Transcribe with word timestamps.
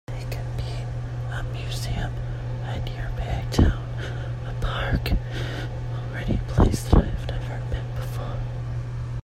They 0.07 0.25
can 0.31 0.57
be 0.57 0.87
a 1.31 1.43
museum, 1.53 2.11
a 2.63 2.79
nearby 2.83 3.45
town, 3.51 3.87
a 4.47 4.53
park, 4.59 5.11
or 5.11 6.17
any 6.17 6.37
place 6.47 6.81
that 6.85 7.03
I 7.03 7.05
have 7.05 7.27
never 7.27 7.61
been 7.69 7.91
before. 7.95 8.39